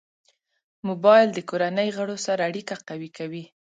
موبایل 0.87 1.29
د 1.33 1.39
کورنۍ 1.49 1.89
غړو 1.97 2.17
سره 2.25 2.41
اړیکه 2.49 2.75
قوي 2.89 3.09
کوي. 3.17 3.43